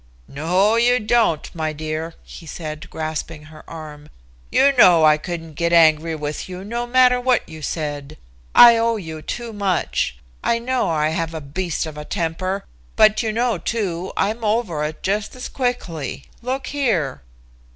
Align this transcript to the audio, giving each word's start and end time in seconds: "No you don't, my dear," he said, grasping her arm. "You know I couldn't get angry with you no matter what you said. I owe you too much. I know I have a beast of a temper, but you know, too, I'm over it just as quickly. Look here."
"No 0.27 0.77
you 0.77 0.99
don't, 0.99 1.47
my 1.53 1.73
dear," 1.73 2.15
he 2.23 2.47
said, 2.47 2.89
grasping 2.89 3.43
her 3.43 3.63
arm. 3.69 4.09
"You 4.51 4.73
know 4.75 5.05
I 5.05 5.17
couldn't 5.19 5.53
get 5.53 5.71
angry 5.71 6.15
with 6.15 6.49
you 6.49 6.63
no 6.63 6.87
matter 6.87 7.21
what 7.21 7.47
you 7.47 7.61
said. 7.61 8.17
I 8.55 8.77
owe 8.77 8.95
you 8.95 9.21
too 9.21 9.53
much. 9.53 10.17
I 10.43 10.57
know 10.57 10.89
I 10.89 11.09
have 11.09 11.35
a 11.35 11.39
beast 11.39 11.85
of 11.85 11.99
a 11.99 12.03
temper, 12.03 12.65
but 12.95 13.21
you 13.21 13.31
know, 13.31 13.59
too, 13.59 14.11
I'm 14.17 14.43
over 14.43 14.83
it 14.85 15.03
just 15.03 15.35
as 15.35 15.47
quickly. 15.47 16.25
Look 16.41 16.65
here." 16.73 17.21